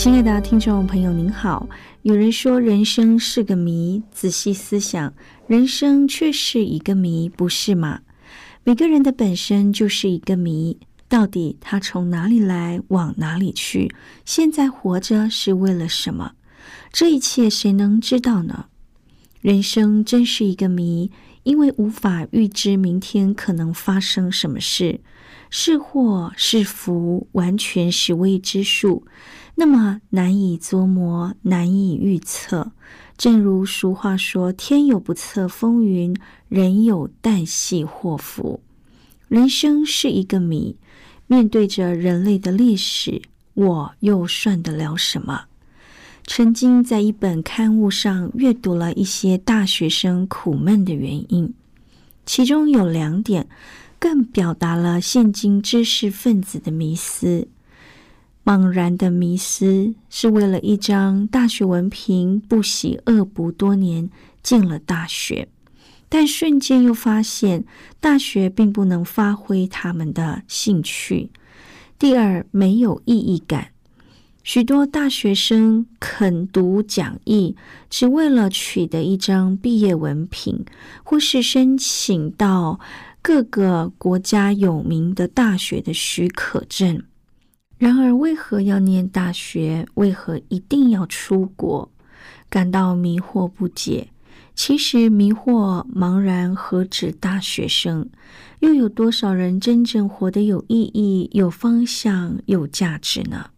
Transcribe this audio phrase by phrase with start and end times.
[0.00, 1.68] 亲爱的听众朋友，您好。
[2.00, 5.12] 有人说人生是个谜，仔细思想，
[5.46, 8.00] 人生却是一个谜，不是吗？
[8.64, 13.94] 每个人的本身就是一个谜，到底他从哪里来，往哪里去？
[14.24, 16.32] 现在活着是为了什么？
[16.90, 18.68] 这一切谁能知道呢？
[19.42, 21.10] 人生真是一个谜，
[21.42, 25.00] 因为无法预知明天可能发生什么事，
[25.50, 29.04] 是祸是福，完全是未知数。
[29.60, 32.72] 那么难以琢磨，难以预测。
[33.18, 36.16] 正如俗话说：“天有不测风云，
[36.48, 38.62] 人有旦夕祸福。”
[39.28, 40.76] 人生是一个谜。
[41.26, 43.20] 面对着人类的历史，
[43.52, 45.42] 我又算得了什么？
[46.26, 51.52] 曾经在一本刊物上阅读了一些大学生苦闷的原因，
[52.24, 53.46] 其中有两点，
[53.98, 57.46] 更表达了现今知识分子的迷思。
[58.44, 64.10] 茫然的迷失，是为了一张大学文凭，不惜恶补多年
[64.42, 65.48] 进了大学，
[66.08, 67.64] 但瞬间又发现
[68.00, 71.30] 大学并不能发挥他们的兴趣。
[71.98, 73.68] 第二，没有意义感。
[74.42, 77.54] 许多大学生肯读讲义，
[77.90, 80.64] 只为了取得一张毕业文凭，
[81.04, 82.80] 或是申请到
[83.20, 87.02] 各个国家有名的大学的许可证。
[87.80, 89.86] 然而，为何要念大学？
[89.94, 91.90] 为何一定要出国？
[92.50, 94.08] 感到迷惑不解。
[94.54, 98.10] 其实，迷惑茫然何止大学生？
[98.58, 103.48] 又有多少人真正活得有意义、有方向、有价值呢？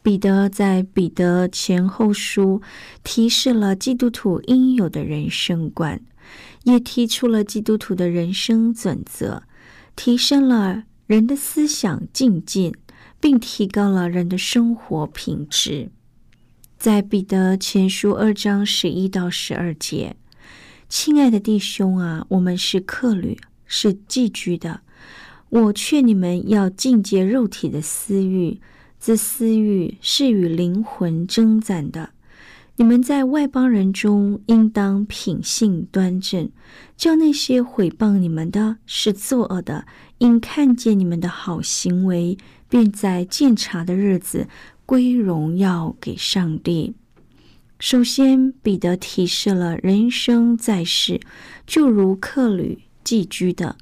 [0.00, 2.62] 彼得在《彼得前后书》
[3.02, 6.00] 提示了基督徒应有的人生观，
[6.62, 9.42] 也提出了基督徒的人生准则，
[9.96, 12.72] 提升了人的思想境界。
[13.24, 15.90] 并提高了人的生活品质。
[16.76, 20.14] 在彼得前书二章十一到十二节，
[20.90, 24.82] 亲爱的弟兄啊，我们是客旅，是寄居的。
[25.48, 28.60] 我劝你们要禁戒肉体的私欲，
[29.00, 32.10] 这私欲是与灵魂争战的。
[32.76, 36.50] 你们在外邦人中，应当品性端正，
[36.94, 39.86] 叫那些毁谤你们的，是作恶的，
[40.18, 42.36] 因看见你们的好行为。
[42.74, 44.48] 便在鉴察的日子
[44.84, 46.96] 归荣耀给上帝。
[47.78, 51.20] 首先，彼得提示了人生在世
[51.68, 53.76] 就如客旅寄居的，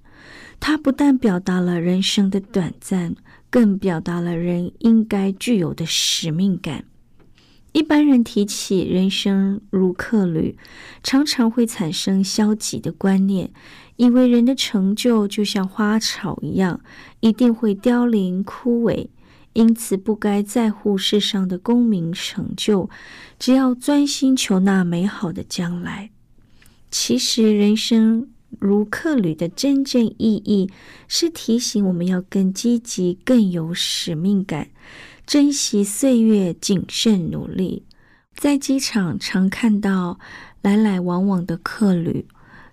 [0.60, 3.16] 他不但表达了人生的短暂，
[3.48, 6.84] 更表达了人应该具有的使命感。
[7.72, 10.58] 一般人提起人生如客旅，
[11.02, 13.50] 常常会产生消极的观念。
[14.02, 16.80] 以为人的成就就像花草一样，
[17.20, 19.06] 一定会凋零枯萎，
[19.52, 22.90] 因此不该在乎世上的功名成就，
[23.38, 26.10] 只要专心求那美好的将来。
[26.90, 28.26] 其实，人生
[28.58, 30.68] 如客旅的真正意义，
[31.06, 34.70] 是提醒我们要更积极、更有使命感，
[35.24, 37.84] 珍惜岁月，谨慎努力。
[38.34, 40.18] 在机场常看到
[40.60, 42.26] 来来往往的客旅。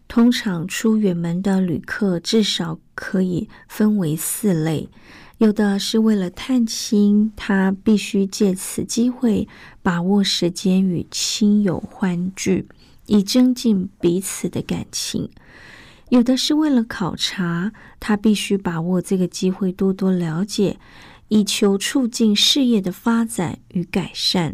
[0.09, 4.89] 通常出远门的旅客至少可以分为四类：
[5.37, 9.47] 有的是为了探亲，他必须借此机会
[9.83, 12.67] 把握时间与亲友欢聚，
[13.05, 15.29] 以增进彼此的感情；
[16.09, 20.79] 有的是为了考察，他必须把握这个机会多多了解，
[21.27, 24.53] 以求促进事业的发展与改善；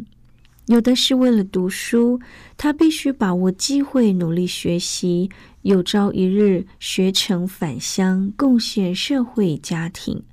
[0.67, 2.19] 有的是为了读书，
[2.57, 5.29] 他必须把握机会努力学习，
[5.61, 10.23] 有朝一日学成返乡，贡献社会家庭；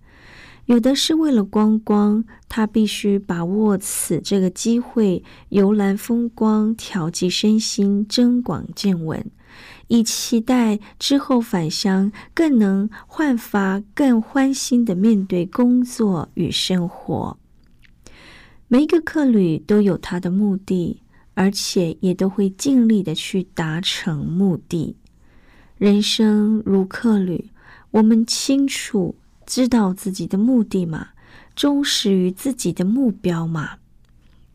[0.65, 9.31] 有的是为了观光，他必须把握此这个机会，游览风光，调剂身心，增广见闻，
[9.89, 17.37] 以期待之后返乡更能焕发、更欢欣的面对工作与生活。
[18.73, 21.03] 每一个客旅都有他的目的，
[21.35, 24.97] 而且也都会尽力的去达成目的。
[25.77, 27.51] 人生如客旅，
[27.91, 29.15] 我们清楚
[29.45, 31.09] 知道自己的目的吗？
[31.55, 33.73] 忠实于自己的目标吗？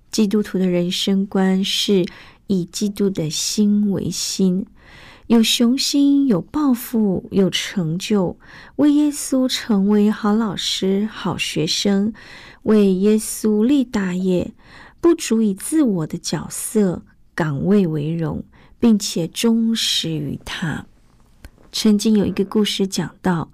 [0.10, 2.04] 基督徒的人生观是
[2.48, 4.66] 以基督的心为心。
[5.28, 8.40] 有雄心，有抱负，有成就，
[8.78, 12.14] 为耶稣成为好老师、好学生，
[12.68, 14.54] 为耶稣立大业，
[15.00, 17.02] 不足以自我的角色
[17.34, 18.44] 岗位为荣，
[18.78, 20.86] 并且忠实于他。
[21.72, 23.50] 曾经有一个故事讲到，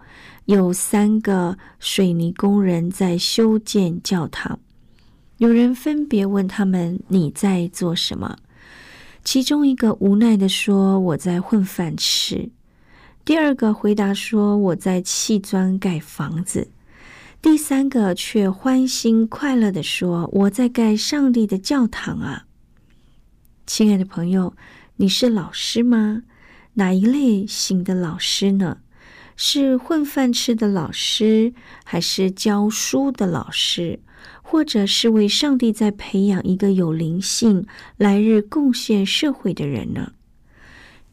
[0.45, 4.59] 有三个水泥工人在修建教堂，
[5.37, 8.35] 有人分别问他们：“你在做什么？”
[9.23, 12.49] 其中一个无奈的说：“我在混饭吃。”
[13.23, 16.67] 第二个回答说：“我在砌砖盖房子。”
[17.43, 22.45] 第三个却欢欣快乐的说：“我在盖上帝的教堂啊！”
[23.67, 24.55] 亲爱的朋友，
[24.95, 26.23] 你是老师吗？
[26.75, 28.77] 哪一类型的老师呢？
[29.35, 31.53] 是混饭吃的老师，
[31.83, 33.99] 还是教书的老师？
[34.41, 37.67] 或者是为上帝在培养一个有灵性、
[37.97, 40.13] 来日贡献社会的人呢？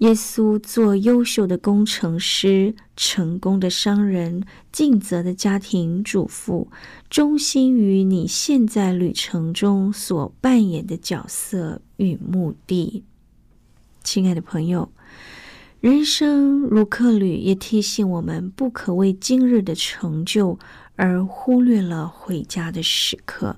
[0.00, 4.42] 耶稣做优秀的工程师、成功的商人、
[4.72, 6.70] 尽责的家庭主妇，
[7.10, 13.04] 忠心于你现在旅程中所扮演的角色与目的。
[14.02, 14.90] 亲爱的朋友，
[15.80, 20.58] 人生如客旅，也提醒我们不可为今日的成就。
[20.96, 23.56] 而忽略了回家的时刻。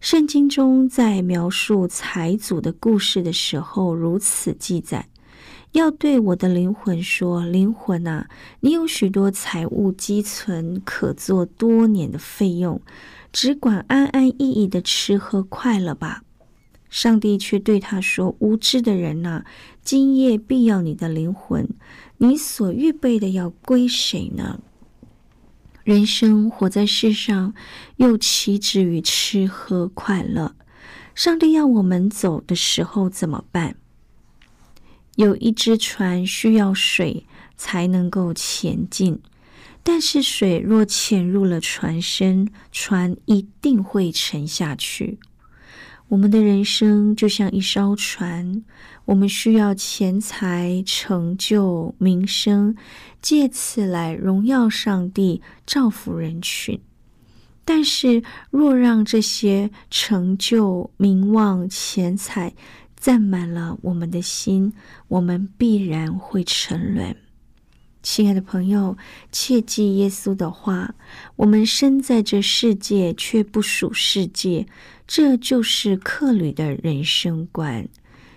[0.00, 5.08] 圣经中在描述财主的故事的时候，如此记载：
[5.72, 8.28] 要对我的灵魂说，灵魂啊，
[8.60, 12.80] 你有许多财物积存，可做多年的费用，
[13.32, 16.22] 只管安安逸逸的吃喝快乐吧。
[16.88, 19.44] 上帝却对他说：无知的人呐，
[19.82, 21.68] 今夜必要你的灵魂，
[22.16, 24.60] 你所预备的要归谁呢？
[25.84, 27.52] 人生活在世上，
[27.96, 30.54] 又岂止于吃喝快乐？
[31.14, 33.76] 上帝要我们走的时候怎么办？
[35.18, 37.26] 有一只船需要水
[37.56, 39.20] 才能够前进，
[39.82, 45.18] 但是水若潜入了船身，船一定会沉下去。
[46.06, 48.62] 我们的人生就像一艘船，
[49.06, 52.76] 我们需要钱财、成就、名声，
[53.20, 56.80] 借此来荣耀上帝、造福人群。
[57.64, 62.54] 但是，若让这些成就、名望、钱财
[62.98, 64.72] 占满了我们的心，
[65.08, 67.16] 我们必然会沉沦。
[68.02, 68.96] 亲爱的朋友，
[69.32, 70.94] 切记耶稣的话：
[71.36, 74.66] 我们身在这世界，却不属世界。
[75.06, 77.88] 这就是客旅的人生观。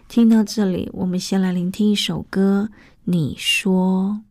[0.08, 2.70] 听到这里，我们先来聆听一首歌。
[3.04, 4.22] 你说。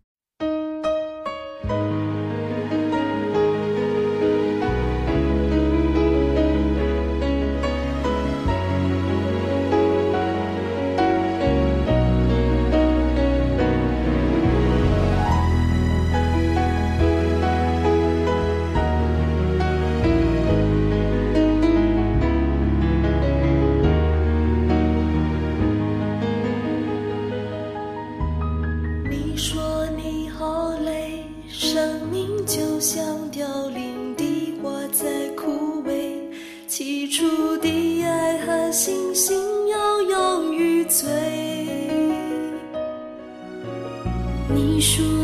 [44.80, 45.19] 说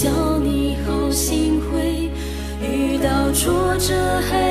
[0.00, 2.08] 叫你好心灰。
[2.62, 3.96] 遇到挫折
[4.30, 4.47] 还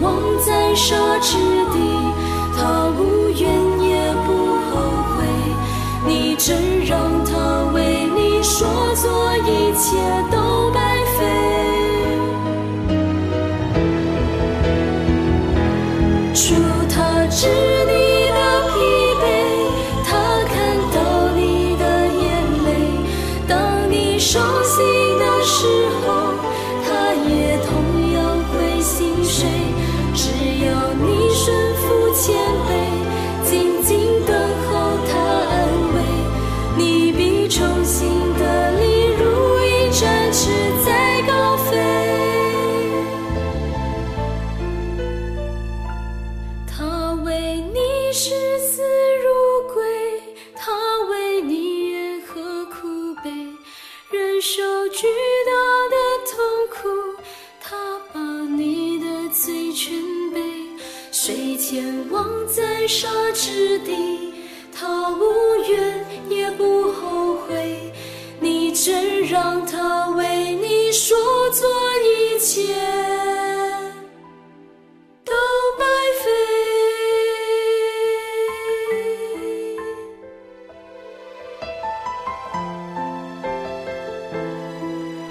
[0.00, 0.14] 忘
[0.46, 1.57] 在沙之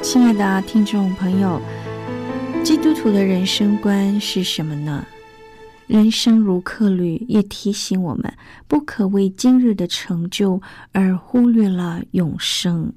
[0.10, 1.60] 亲爱的听众朋友，
[2.64, 5.06] 基督徒的人生观是什么呢？
[5.86, 8.34] 人生如客旅，也提醒我们
[8.70, 10.62] 不可为今日的成就
[10.94, 12.94] 而忽略了永生。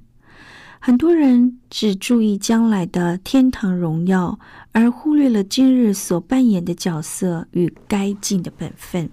[0.79, 4.38] 很多人只注意将来的天堂荣耀，
[4.71, 9.11] 而忽略了今日所扮演的角色与该尽的本分。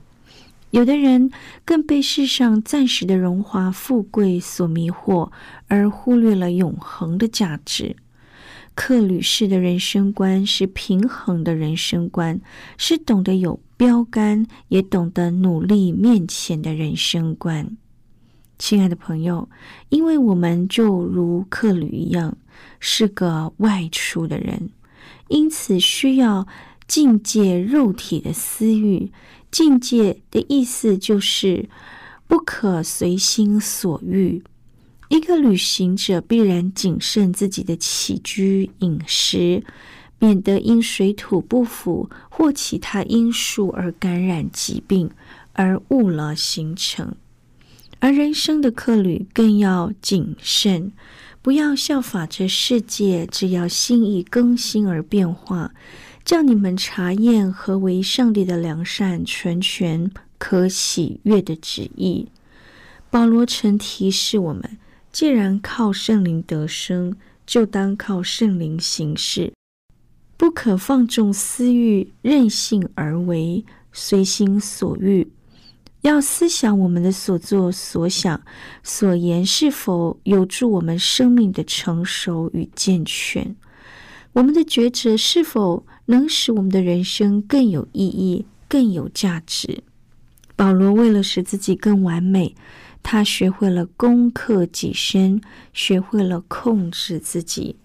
[0.77, 1.31] 有的人
[1.65, 5.31] 更被世上暂时的荣华富贵所迷惑，
[5.67, 7.95] 而忽略了永恒的价值。
[8.75, 12.39] 克吕式的人生观是平衡的人生观，
[12.77, 17.75] 是懂得有标杆，也懂得努力面前的人生观。
[18.59, 19.49] 亲爱的朋友，
[19.89, 22.37] 因为我们就如克吕一样，
[22.79, 24.69] 是个外出的人，
[25.29, 26.45] 因此需要
[26.87, 29.11] 境界肉体的私欲。
[29.57, 31.67] 境界的意思就是
[32.27, 34.43] 不可随心所欲。
[35.09, 39.63] 一个旅行者必然谨慎自己的起居饮食，
[40.19, 45.09] 免得因水土不服或其他因素而感染疾病，
[45.53, 47.15] 而误了行程。
[47.97, 50.91] 而人生的客旅更要谨慎，
[51.41, 55.73] 不要效法这世界，只要心意更新而变化。
[56.27, 62.27] 叫你们查验何为上帝的良善、纯全、可喜悦的旨意。
[63.09, 64.77] 保罗曾提示我们：
[65.09, 67.15] 既然靠圣灵得生，
[67.45, 69.53] 就当靠圣灵行事，
[70.35, 75.31] 不可放纵私欲，任性而为，随心所欲。
[76.01, 78.41] 要思想我们的所作所想、
[78.83, 83.55] 所言是否有助我们生命的成熟与健全。
[84.37, 89.81] 我们的抉择是否能使我们的人生更有意义、更有价值？
[90.55, 92.55] 保罗为了使自己更完美，
[93.01, 95.41] 他学会了攻克己身，
[95.73, 97.77] 学会了控制自己。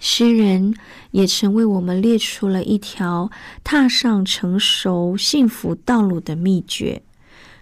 [0.00, 0.74] 诗人
[1.10, 3.30] 也曾为我们列出了一条
[3.62, 7.02] 踏上成熟幸福道路的秘诀。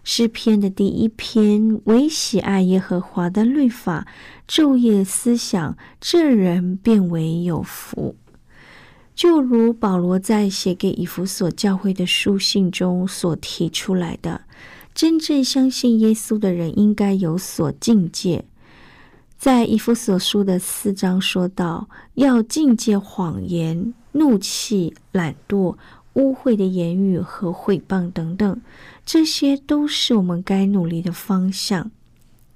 [0.06, 4.06] 诗篇的第一篇：唯喜爱耶和华的律法，
[4.46, 8.14] 昼夜思想，这人便为有福。
[9.14, 14.42] 就如保罗在写给以弗所教会的书信中所提出来的，
[14.94, 18.44] 真正相信耶稣的人应该有所境界。
[19.38, 25.76] 在以弗所书的四章说到，要境界谎言、怒气、懒惰、
[26.14, 28.60] 污秽的言语和毁谤等等，
[29.04, 31.90] 这些都是我们该努力的方向。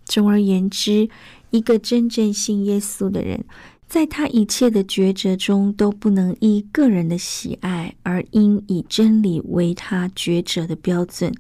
[0.05, 1.09] 总而言之，
[1.51, 3.45] 一个真正信耶稣的人。
[3.87, 11.33] 在他一切的抉择中，都不能依个人的喜爱，而应以真理为他抉择的标准。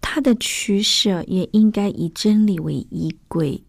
[0.00, 3.62] 他的取舍也应该以真理为依归。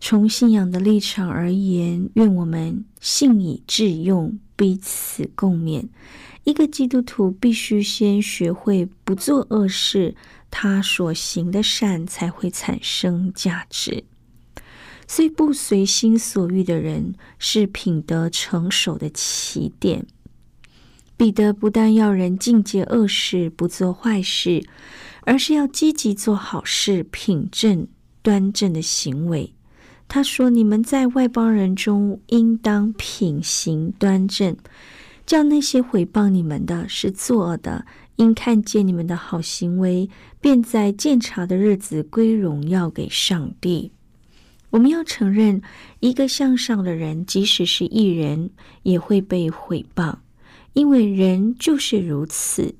[0.00, 5.84] 从信仰的立场而言，愿我们信以致用，彼此共勉。
[6.46, 10.14] 一个基督徒必须先学会不做恶事，
[10.48, 14.04] 他所行的善才会产生价值。
[15.08, 20.06] 所以不随心所欲的人是品德成熟的起点。
[21.16, 24.64] 彼得不但要人境界恶事，不做坏事，
[25.22, 27.88] 而是要积极做好事，品正
[28.22, 29.52] 端正的行为。
[30.06, 34.56] 他说：“你们在外邦人中，应当品行端正，
[35.26, 40.08] 叫那些毁谤你们的是作恶的，因看见你们的好行为，
[40.40, 43.90] 便在鉴察的日子归荣耀给上帝。”
[44.70, 45.62] 我们要承认，
[46.00, 48.50] 一个向上的人，即使是艺人，
[48.82, 50.16] 也会被毁谤，
[50.74, 52.74] 因为人就是如此。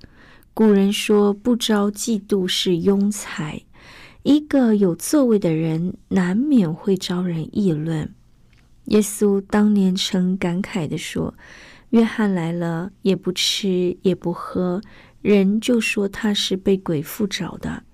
[0.52, 3.62] 古人说：“不招嫉妒是庸才。”
[4.24, 8.12] 一个有作为的人，难免会招人议论。
[8.86, 11.34] 耶稣当年曾感慨的说
[11.90, 14.80] ：“约翰来了，也不吃也不喝，
[15.22, 17.84] 人就说他是被鬼附着的。”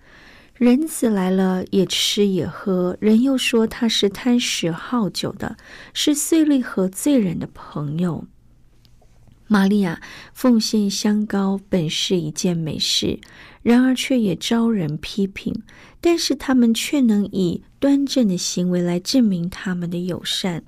[0.55, 5.57] 人子来了，也吃也喝，人又说他是贪食好酒的，
[5.93, 8.27] 是碎利和罪人的朋友。
[9.49, 10.01] 玛利亚
[10.33, 13.19] 奉献香膏本是一件美事，
[13.63, 15.63] 然而却也招人批评。
[16.01, 20.65] 但是他们却能以端正的行为来证明他们的友善。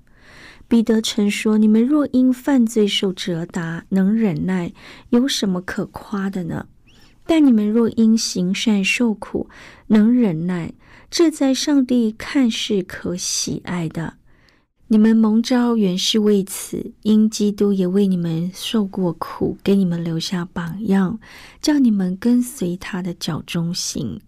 [0.66, 4.72] 彼得曾说：“你们若因犯罪受责打，能忍耐，
[5.10, 6.66] 有什么可夸的呢？”
[7.26, 9.48] 但你们若因行善受苦，
[9.86, 10.74] 能忍耐，
[11.10, 14.14] 这在上帝看是可喜爱的。
[14.88, 21.18] 你们蒙召原是为此，因基督也为你们受过苦，给你们留下榜样，
[21.62, 24.20] 叫你们跟随他的脚中行。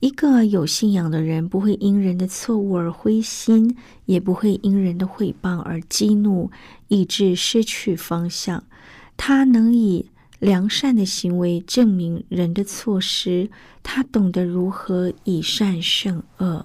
[0.00, 6.50] 一个有信仰的人，不会因人的错误而灰心，也不会因人的毁谤而激怒，
[6.88, 8.64] 以致失去方向。
[9.16, 10.10] 他能以。
[10.40, 13.50] 良善的行为证明人的错失，
[13.82, 16.64] 他懂得如何以善胜恶。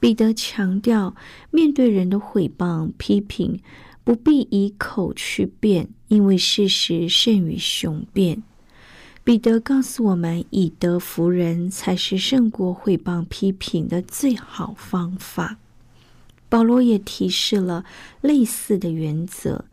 [0.00, 1.14] 彼得强调，
[1.52, 3.60] 面对人的毁谤批评，
[4.02, 8.42] 不必以口去辩，因为事实胜于雄辩。
[9.22, 15.58] 彼得告诉我们，以德服人才是胜过毁谤批评的最好方法。
[16.48, 17.84] 保罗也提示了
[18.20, 19.66] 类似的原则。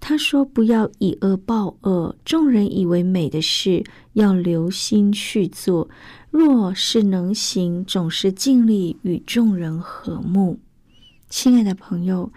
[0.00, 5.88] 他说：“不要以恶报恶，众人以为美的事，要留心去做。
[6.30, 10.58] 若是能行，总是尽力与众人和睦。”
[11.30, 12.32] 亲爱的朋友，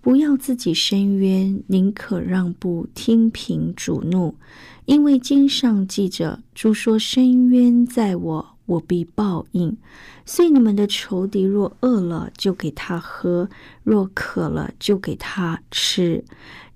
[0.00, 4.34] 不要自己伸冤，宁可让步，听凭主怒，
[4.84, 9.76] 因为经上记着，主说：“深渊在我，我必报应。”
[10.26, 13.48] 所以你们的仇敌若饿了，就给他喝；
[13.82, 16.24] 若渴了，就给他吃。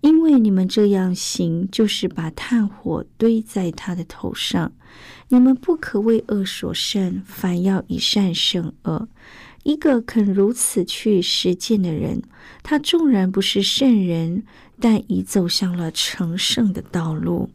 [0.00, 4.72] 因为你们这样行，就是把炭火堆在他的头上。
[5.28, 9.08] 你们不可为恶所胜，反要以善胜恶。
[9.64, 12.22] 一个肯如此去实践的人，
[12.62, 14.44] 他纵然不是圣人，
[14.78, 17.50] 但已走向了成圣的道路。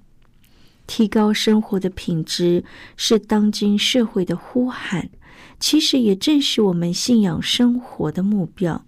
[0.92, 2.66] 提高生活的品质
[2.98, 5.10] 是当今社会的呼喊，
[5.58, 8.84] 其实也正是我们信仰生活的目标。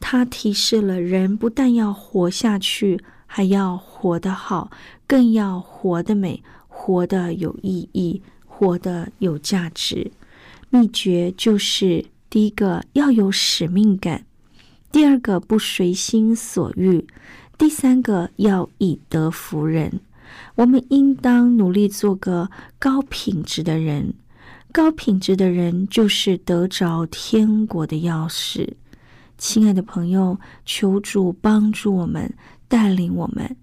[0.00, 4.72] 它提示了人不但要活下去，还要活得好，
[5.06, 10.10] 更要活得美，活得有意义，活得有价值。
[10.68, 14.26] 秘诀就是：第一个要有使命感，
[14.90, 17.06] 第二个不随心所欲，
[17.56, 20.00] 第三个要以德服人。
[20.56, 24.12] 我们应当努力做个高品质的人。
[24.72, 28.68] 高品质的人就是得着天国的钥匙。
[29.38, 32.34] 亲爱的朋友，求主帮助我们，
[32.68, 33.56] 带领我们。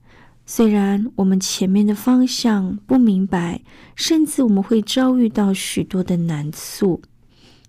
[0.45, 3.62] 虽然我们前面的方向不明白，
[3.95, 7.01] 甚至我们会遭遇到许多的难处，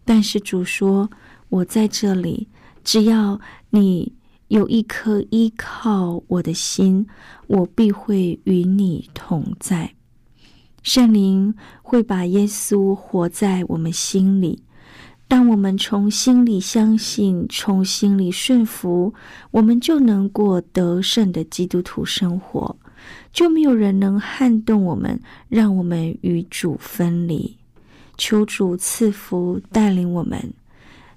[0.04, 1.08] 但是主说
[1.48, 2.48] ：“我在这里，
[2.82, 4.12] 只要你
[4.54, 7.04] 有一颗依靠我的心，
[7.48, 9.92] 我必会与你同在。
[10.84, 14.62] 圣灵会把耶稣活在我们心里。
[15.26, 19.12] 当我们从心里相信，从心里顺服，
[19.50, 22.76] 我们就能过得胜的基督徒生活，
[23.32, 27.56] 就没有人能撼动我们，让我们与主分离。
[28.16, 30.54] 求主赐福带领我们。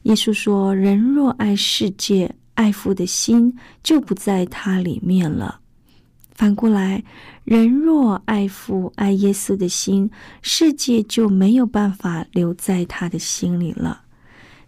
[0.04, 5.62] 耶稣说：“人若爱世界，爱父的心就不在他里面了。”
[6.34, 7.04] 反过来，
[7.46, 14.02] 人若爱父、爱耶稣的心，世界就没有办法留在他的心里了。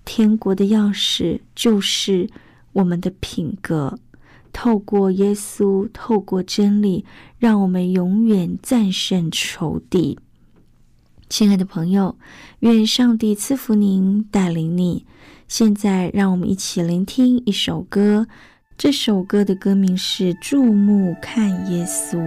[0.04, 2.28] 天国的钥匙就是
[2.73, 3.99] 我们的品格，
[4.52, 7.06] 透过耶稣，透过真理，
[7.38, 10.17] 让我们永远战胜仇敌。
[11.30, 12.18] 亲爱的朋友，
[12.62, 15.06] 愿上帝赐福您，带领你。
[15.48, 18.28] 现在，让我们一起聆听一首歌。
[18.76, 22.18] 这首歌的歌名是《注目看耶稣》。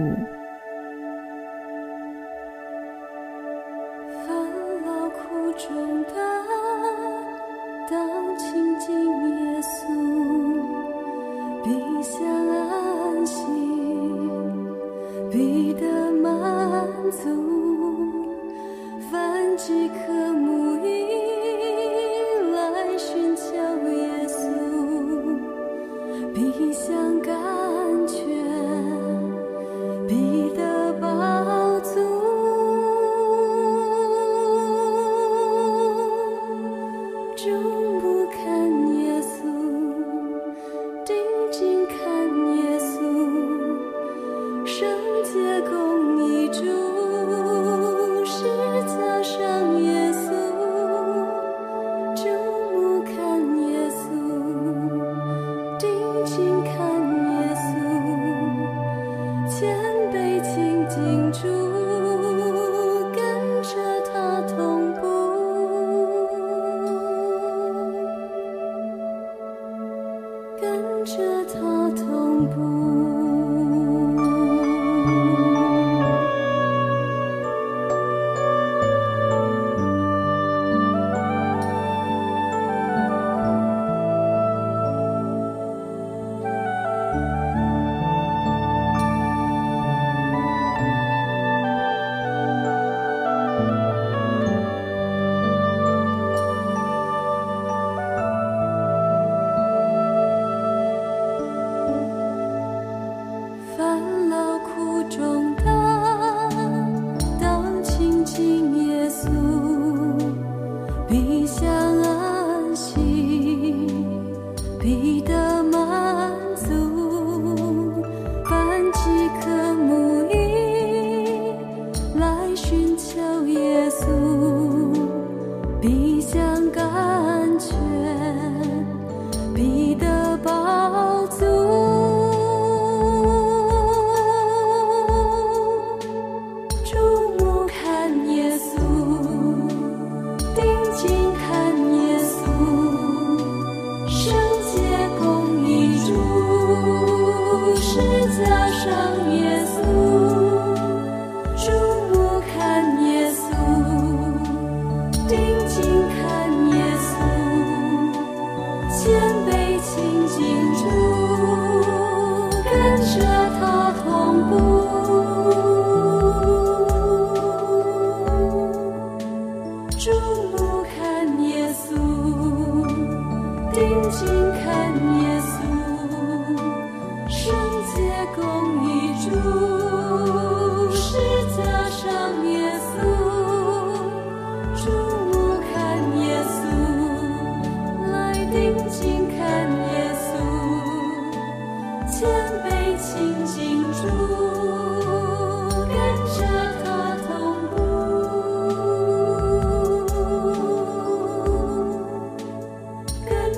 [149.31, 149.82] yes.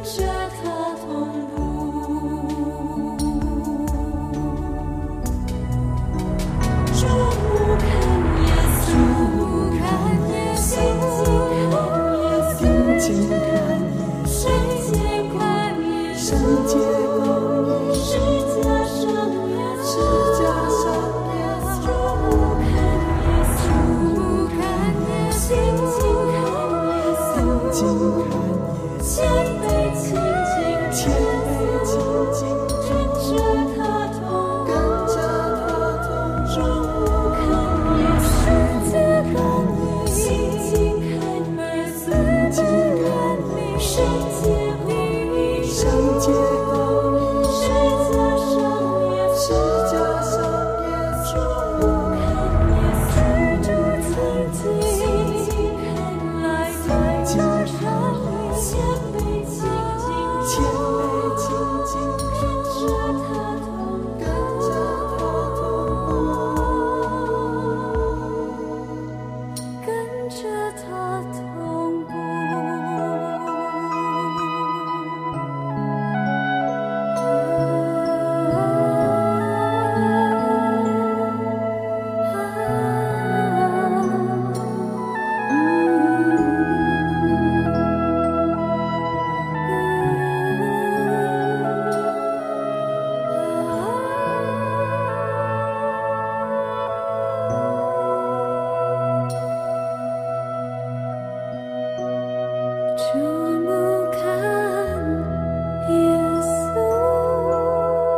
[0.05, 0.34] future.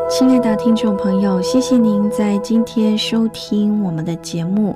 [0.09, 4.73] 亲爱的听众朋友，谢谢您在今天收听我们的节目。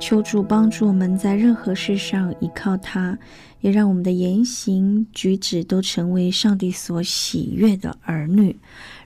[0.00, 3.16] 求主帮助我们在任何事上依靠他，
[3.60, 8.56] 也让我们的言行举止都成为上帝所喜悦的儿女。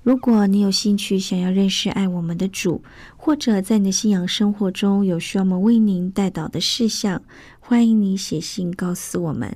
[0.03, 2.83] 如果你有兴趣想要认识爱我们的主，
[3.19, 7.23] 或者在你的信仰生活中有需要我们为您带导的事项，
[7.61, 9.55] 欢迎你写信告诉我们。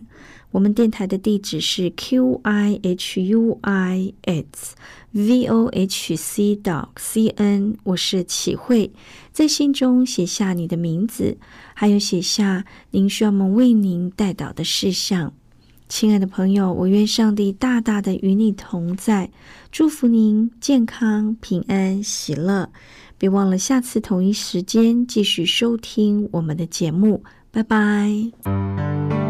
[0.52, 4.76] 我们电台的地址是 q i h u i s
[5.10, 8.92] v o h c dot c n，我是启慧。
[9.32, 11.38] 在信中写下你的名字，
[11.74, 15.32] 还有写下您需要我们为您带导的事项。
[15.88, 19.30] 亲爱的朋友，我愿上帝大大的与你同在，
[19.70, 22.70] 祝福您健康、平安、喜乐。
[23.16, 27.22] 别忘了下次同一时间继续收听我们的节目。
[27.50, 29.21] 拜拜。